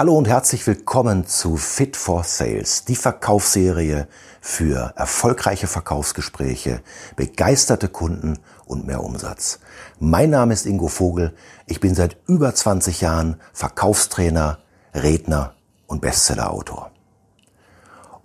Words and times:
Hallo 0.00 0.16
und 0.16 0.28
herzlich 0.28 0.66
willkommen 0.66 1.26
zu 1.26 1.58
Fit 1.58 1.94
for 1.94 2.24
Sales, 2.24 2.86
die 2.86 2.96
Verkaufsserie 2.96 4.08
für 4.40 4.94
erfolgreiche 4.96 5.66
Verkaufsgespräche, 5.66 6.80
begeisterte 7.16 7.90
Kunden 7.90 8.38
und 8.64 8.86
mehr 8.86 9.04
Umsatz. 9.04 9.58
Mein 9.98 10.30
Name 10.30 10.54
ist 10.54 10.64
Ingo 10.64 10.88
Vogel. 10.88 11.34
Ich 11.66 11.80
bin 11.80 11.94
seit 11.94 12.16
über 12.26 12.54
20 12.54 13.02
Jahren 13.02 13.36
Verkaufstrainer, 13.52 14.60
Redner 14.94 15.52
und 15.86 16.00
Bestsellerautor. 16.00 16.92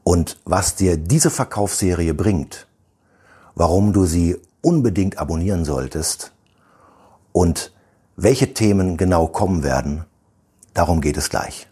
Und 0.05 0.39
was 0.45 0.75
dir 0.75 0.95
diese 0.95 1.29
Verkaufsserie 1.29 2.13
bringt, 2.13 2.67
warum 3.53 3.91
du 3.91 4.05
sie 4.05 4.37
unbedingt 4.61 5.17
abonnieren 5.17 5.65
solltest 5.65 6.31
und 7.33 7.73
welche 8.15 8.53
Themen 8.53 8.95
genau 8.95 9.27
kommen 9.27 9.61
werden, 9.61 10.05
darum 10.75 11.01
geht 11.01 11.17
es 11.17 11.31
gleich. 11.31 11.67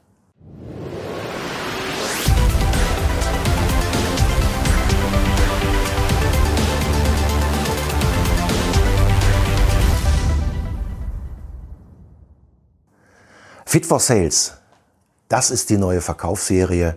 Fit 13.65 13.85
for 13.87 13.99
Sales, 13.99 14.53
das 15.29 15.49
ist 15.49 15.71
die 15.71 15.77
neue 15.77 16.01
Verkaufsserie, 16.01 16.95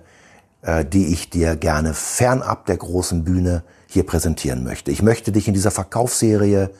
äh, 0.61 0.85
die 0.85 1.07
ich 1.07 1.31
dir 1.31 1.57
gerne 1.57 1.95
fernab 1.95 2.67
der 2.67 2.77
großen 2.77 3.25
Bühne 3.25 3.63
hier 3.87 4.05
präsentieren 4.05 4.63
möchte. 4.63 4.91
Ich 4.91 5.03
möchte 5.03 5.33
dich 5.33 5.49
in 5.49 5.55
dieser 5.55 5.71
Verkaufsserie 5.71 6.71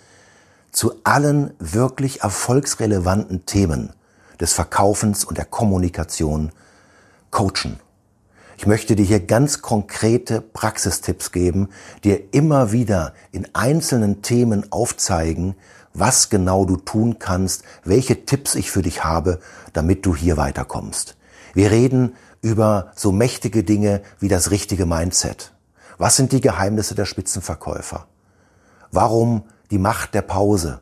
zu 0.71 0.93
allen 1.05 1.55
wirklich 1.59 2.21
erfolgsrelevanten 2.21 3.47
Themen 3.47 3.95
des 4.41 4.53
Verkaufens 4.53 5.25
und 5.25 5.39
der 5.39 5.45
Kommunikation 5.45 6.53
coachen. 7.31 7.81
Ich 8.59 8.67
möchte 8.67 8.97
dir 8.97 9.05
hier 9.05 9.21
ganz 9.21 9.61
konkrete 9.61 10.41
Praxistipps 10.41 11.31
geben, 11.31 11.69
dir 12.05 12.33
immer 12.33 12.73
wieder 12.73 13.13
in 13.31 13.47
einzelnen 13.55 14.23
Themen 14.23 14.73
aufzeigen, 14.73 15.55
was 15.93 16.31
genau 16.31 16.65
du 16.65 16.77
tun 16.77 17.19
kannst, 17.19 17.65
welche 17.85 18.25
Tipps 18.25 18.55
ich 18.55 18.71
für 18.71 18.83
dich 18.83 19.05
habe, 19.05 19.41
damit 19.73 20.07
du 20.07 20.15
hier 20.15 20.37
weiterkommst. 20.37 21.17
Wir 21.53 21.71
reden 21.71 22.15
über 22.41 22.93
so 22.95 23.13
mächtige 23.13 23.65
Dinge 23.65 24.03
wie 24.21 24.29
das 24.29 24.51
richtige 24.51 24.87
Mindset. 24.87 25.53
Was 25.99 26.17
sind 26.17 26.33
die 26.33 26.41
Geheimnisse 26.41 26.95
der 26.95 27.07
Spitzenverkäufer? 27.07 28.07
Warum 28.91 29.45
die 29.71 29.79
Macht 29.79 30.15
der 30.15 30.23
Pause. 30.23 30.81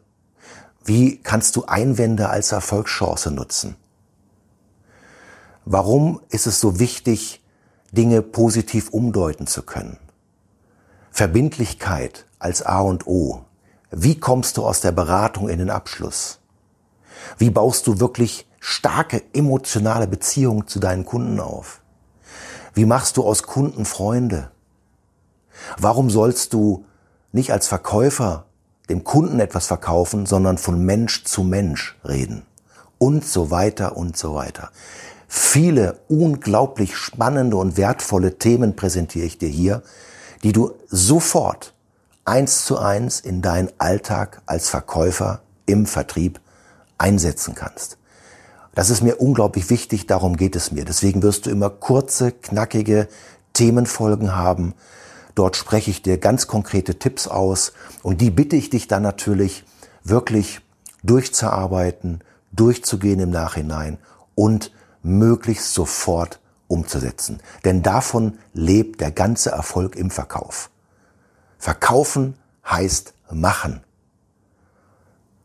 Wie 0.87 1.17
kannst 1.17 1.57
du 1.57 1.65
Einwände 1.65 2.29
als 2.29 2.53
Erfolgschance 2.53 3.31
nutzen? 3.31 3.77
Warum 5.65 6.21
ist 6.29 6.47
es 6.47 6.61
so 6.61 6.79
wichtig, 6.79 7.43
Dinge 7.93 8.21
positiv 8.21 8.91
umdeuten 8.91 9.47
zu 9.47 9.63
können? 9.63 9.99
Verbindlichkeit 11.11 12.27
als 12.39 12.61
A 12.61 12.81
und 12.81 13.07
O. 13.07 13.47
Wie 13.91 14.21
kommst 14.21 14.59
du 14.59 14.67
aus 14.67 14.83
der 14.83 14.93
Beratung 14.93 15.49
in 15.49 15.59
den 15.59 15.71
Abschluss? 15.71 16.41
Wie 17.39 17.49
baust 17.49 17.87
du 17.87 17.99
wirklich 17.99 18.47
starke 18.61 19.23
emotionale 19.33 20.07
Beziehungen 20.07 20.67
zu 20.67 20.81
deinen 20.81 21.07
Kunden 21.07 21.41
auf? 21.41 21.81
Wie 22.75 22.85
machst 22.85 23.17
du 23.17 23.25
aus 23.25 23.45
Kunden 23.45 23.87
Freunde? 23.87 24.51
Warum 25.79 26.11
sollst 26.11 26.53
du 26.53 26.85
nicht 27.33 27.53
als 27.53 27.69
Verkäufer 27.69 28.45
dem 28.89 29.05
Kunden 29.05 29.41
etwas 29.41 29.67
verkaufen, 29.67 30.27
sondern 30.27 30.59
von 30.59 30.85
Mensch 30.85 31.25
zu 31.25 31.43
Mensch 31.43 31.97
reden. 32.05 32.43
Und 32.99 33.25
so 33.25 33.51
weiter 33.51 33.97
und 33.97 34.17
so 34.17 34.35
weiter. 34.35 34.71
Viele 35.29 35.99
unglaublich 36.09 36.97
spannende 36.97 37.57
und 37.57 37.77
wertvolle 37.77 38.39
Themen 38.39 38.77
präsentiere 38.77 39.27
ich 39.27 39.39
dir 39.39 39.49
hier, 39.49 39.83
die 40.43 40.53
du 40.53 40.73
sofort 40.89 41.75
eins 42.25 42.65
zu 42.65 42.79
eins 42.79 43.21
in 43.21 43.43
deinen 43.43 43.71
Alltag 43.79 44.43
als 44.47 44.69
Verkäufer 44.69 45.41
im 45.67 45.87
Vertrieb 45.87 46.41
einsetzen 46.99 47.55
kannst. 47.55 47.99
Das 48.75 48.91
ist 48.91 49.03
mir 49.03 49.17
unglaublich 49.17 49.71
wichtig, 49.71 50.07
darum 50.07 50.37
geht 50.37 50.57
es 50.57 50.73
mir. 50.73 50.85
Deswegen 50.85 51.23
wirst 51.23 51.47
du 51.47 51.51
immer 51.51 51.71
kurze, 51.71 52.33
knackige 52.33 53.09
Themenfolgen 53.53 54.35
haben, 54.35 54.75
Dort 55.35 55.57
spreche 55.57 55.91
ich 55.91 56.03
dir 56.03 56.19
ganz 56.19 56.47
konkrete 56.47 56.99
Tipps 56.99 57.27
aus 57.27 57.73
und 58.03 58.21
die 58.21 58.31
bitte 58.31 58.57
ich 58.57 58.71
dich 58.71 58.87
dann 58.87 59.03
natürlich 59.03 59.65
wirklich 60.05 60.61
durchzuarbeiten, 61.03 62.23
durchzugehen 62.53 63.21
im 63.21 63.31
Nachhinein 63.31 63.99
und 64.35 64.71
möglichst 65.03 65.75
sofort 65.75 66.41
umzusetzen. 66.69 67.41
Denn 67.65 67.83
davon 67.83 68.39
lebt 68.53 69.01
der 69.01 69.11
ganze 69.11 69.51
Erfolg 69.51 69.97
im 69.97 70.11
Verkauf. 70.11 70.71
Verkaufen 71.59 72.35
heißt 72.67 73.15
machen. 73.31 73.81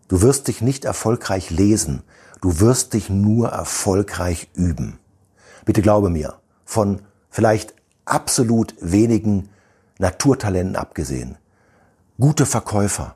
Du 0.07 0.21
wirst 0.21 0.47
dich 0.47 0.61
nicht 0.61 0.85
erfolgreich 0.85 1.49
lesen, 1.49 2.03
du 2.41 2.59
wirst 2.59 2.93
dich 2.93 3.09
nur 3.09 3.49
erfolgreich 3.49 4.49
üben. 4.53 4.99
Bitte 5.65 5.81
glaube 5.81 6.09
mir, 6.09 6.39
von 6.65 7.01
vielleicht 7.29 7.75
absolut 8.05 8.75
wenigen 8.81 9.49
Naturtalenten 9.99 10.77
abgesehen. 10.77 11.37
Gute 12.17 12.45
Verkäufer 12.45 13.15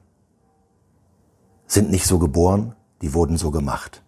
sind 1.66 1.90
nicht 1.90 2.06
so 2.06 2.20
geboren, 2.20 2.76
die 3.02 3.14
wurden 3.14 3.38
so 3.38 3.52
gemacht. 3.52 4.04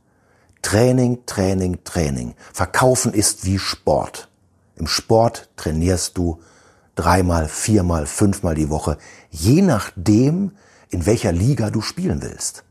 Training, 0.62 1.26
Training, 1.26 1.84
Training. 1.86 2.36
Verkaufen 2.54 3.14
ist 3.14 3.46
wie 3.46 3.60
Sport. 3.60 4.30
Im 4.76 4.88
Sport 4.88 5.50
trainierst 5.56 6.18
du 6.18 6.42
dreimal, 6.96 7.48
viermal, 7.48 8.06
fünfmal 8.06 8.56
die 8.56 8.70
Woche, 8.70 8.98
je 9.30 9.62
nachdem, 9.62 10.52
in 10.90 11.06
welcher 11.06 11.32
Liga 11.32 11.70
du 11.70 11.82
spielen 11.82 12.22
willst. 12.22 12.66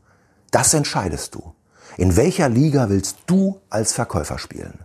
Das 0.51 0.73
entscheidest 0.73 1.33
du. 1.33 1.55
In 1.97 2.15
welcher 2.15 2.49
Liga 2.49 2.89
willst 2.89 3.17
du 3.25 3.59
als 3.69 3.93
Verkäufer 3.93 4.37
spielen? 4.37 4.79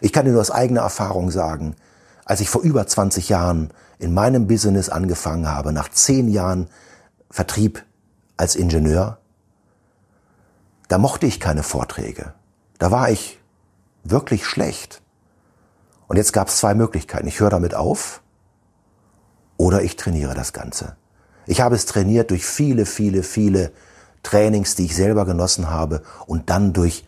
Ich 0.00 0.12
kann 0.12 0.26
dir 0.26 0.32
nur 0.32 0.40
aus 0.40 0.50
eigener 0.50 0.82
Erfahrung 0.82 1.30
sagen, 1.30 1.74
als 2.24 2.40
ich 2.40 2.48
vor 2.48 2.62
über 2.62 2.86
20 2.86 3.28
Jahren 3.28 3.72
in 3.98 4.14
meinem 4.14 4.46
Business 4.46 4.88
angefangen 4.88 5.48
habe, 5.48 5.72
nach 5.72 5.88
zehn 5.88 6.28
Jahren 6.28 6.68
Vertrieb 7.30 7.84
als 8.36 8.56
Ingenieur, 8.56 9.18
da 10.88 10.98
mochte 10.98 11.26
ich 11.26 11.40
keine 11.40 11.62
Vorträge. 11.62 12.34
Da 12.78 12.90
war 12.90 13.10
ich 13.10 13.40
wirklich 14.04 14.46
schlecht. 14.46 15.02
Und 16.06 16.16
jetzt 16.16 16.32
gab 16.32 16.48
es 16.48 16.58
zwei 16.58 16.74
Möglichkeiten. 16.74 17.26
Ich 17.26 17.40
höre 17.40 17.50
damit 17.50 17.74
auf 17.74 18.22
oder 19.56 19.82
ich 19.82 19.96
trainiere 19.96 20.34
das 20.34 20.52
Ganze. 20.52 20.96
Ich 21.46 21.60
habe 21.60 21.74
es 21.74 21.86
trainiert 21.86 22.30
durch 22.30 22.44
viele, 22.44 22.86
viele, 22.86 23.22
viele 23.22 23.72
Trainings, 24.22 24.74
die 24.74 24.86
ich 24.86 24.96
selber 24.96 25.24
genossen 25.24 25.70
habe 25.70 26.02
und 26.26 26.50
dann 26.50 26.72
durch 26.72 27.06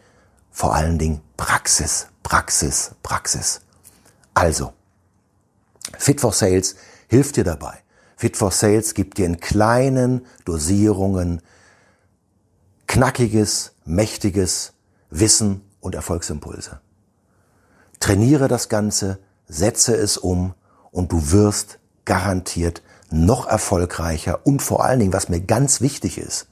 vor 0.51 0.75
allen 0.75 0.99
Dingen 0.99 1.21
Praxis, 1.37 2.09
Praxis, 2.23 2.93
Praxis. 3.03 3.61
Also, 4.35 4.73
Fit 5.99 6.21
for 6.21 6.33
Sales 6.33 6.77
hilft 7.09 7.37
dir 7.37 7.45
dabei. 7.45 7.79
Fit 8.17 8.37
for 8.37 8.51
Sales 8.51 8.95
gibt 8.95 9.19
dir 9.19 9.27
in 9.27 9.41
kleinen 9.41 10.27
Dosierungen 10.45 11.43
knackiges, 12.87 13.73
mächtiges 13.85 14.73
Wissen 15.11 15.63
und 15.81 15.95
Erfolgsimpulse. 15.95 16.81
Trainiere 18.01 18.49
das 18.49 18.69
Ganze, 18.69 19.19
setze 19.49 19.95
es 19.95 20.17
um 20.17 20.55
und 20.91 21.13
du 21.13 21.31
wirst 21.31 21.79
garantiert 22.05 22.83
noch 23.11 23.47
erfolgreicher 23.47 24.47
und 24.47 24.63
vor 24.63 24.85
allen 24.85 25.01
Dingen, 25.01 25.13
was 25.13 25.29
mir 25.29 25.41
ganz 25.41 25.81
wichtig 25.81 26.19
ist, 26.19 26.49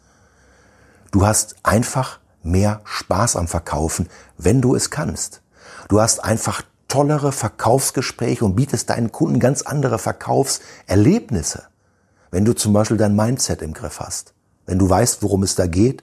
du 1.10 1.26
hast 1.26 1.56
einfach 1.62 2.20
mehr 2.42 2.80
Spaß 2.84 3.36
am 3.36 3.48
Verkaufen, 3.48 4.08
wenn 4.36 4.60
du 4.60 4.74
es 4.74 4.90
kannst. 4.90 5.40
Du 5.88 6.00
hast 6.00 6.22
einfach 6.22 6.62
tollere 6.88 7.32
Verkaufsgespräche 7.32 8.44
und 8.44 8.54
bietest 8.56 8.90
deinen 8.90 9.12
Kunden 9.12 9.40
ganz 9.40 9.62
andere 9.62 9.98
Verkaufserlebnisse. 9.98 11.64
Wenn 12.30 12.44
du 12.44 12.52
zum 12.52 12.72
Beispiel 12.72 12.96
dein 12.96 13.16
Mindset 13.16 13.62
im 13.62 13.74
Griff 13.74 14.00
hast, 14.00 14.34
wenn 14.66 14.78
du 14.78 14.88
weißt, 14.88 15.22
worum 15.22 15.42
es 15.42 15.54
da 15.54 15.66
geht 15.66 16.02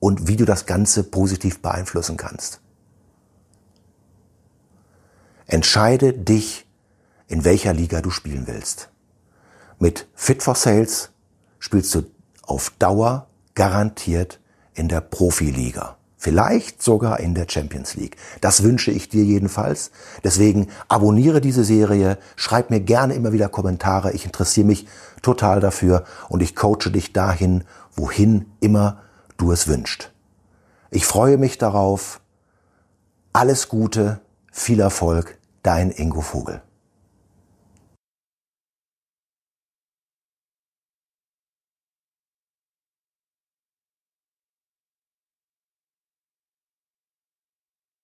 und 0.00 0.28
wie 0.28 0.36
du 0.36 0.44
das 0.44 0.66
Ganze 0.66 1.04
positiv 1.04 1.62
beeinflussen 1.62 2.16
kannst. 2.16 2.60
Entscheide 5.46 6.12
dich, 6.12 6.66
in 7.28 7.44
welcher 7.44 7.72
Liga 7.72 8.00
du 8.00 8.10
spielen 8.10 8.46
willst. 8.46 8.90
Mit 9.78 10.08
Fit 10.14 10.42
for 10.42 10.54
Sales 10.54 11.10
spielst 11.58 11.94
du 11.94 12.04
auf 12.42 12.70
Dauer 12.78 13.28
garantiert 13.54 14.40
in 14.74 14.88
der 14.88 15.00
Profiliga. 15.00 15.96
Vielleicht 16.22 16.80
sogar 16.80 17.18
in 17.18 17.34
der 17.34 17.48
Champions 17.50 17.96
League. 17.96 18.16
Das 18.40 18.62
wünsche 18.62 18.92
ich 18.92 19.08
dir 19.08 19.24
jedenfalls. 19.24 19.90
Deswegen 20.22 20.68
abonniere 20.86 21.40
diese 21.40 21.64
Serie, 21.64 22.16
schreib 22.36 22.70
mir 22.70 22.78
gerne 22.78 23.14
immer 23.14 23.32
wieder 23.32 23.48
Kommentare. 23.48 24.12
Ich 24.12 24.24
interessiere 24.24 24.68
mich 24.68 24.86
total 25.20 25.58
dafür 25.58 26.04
und 26.28 26.40
ich 26.40 26.54
coache 26.54 26.92
dich 26.92 27.12
dahin, 27.12 27.64
wohin 27.96 28.46
immer 28.60 29.02
du 29.36 29.50
es 29.50 29.66
wünschst. 29.66 30.12
Ich 30.92 31.06
freue 31.06 31.38
mich 31.38 31.58
darauf. 31.58 32.20
Alles 33.32 33.68
Gute, 33.68 34.20
Viel 34.52 34.78
Erfolg, 34.78 35.38
dein 35.64 35.90
Ingo 35.90 36.20
Vogel. 36.20 36.62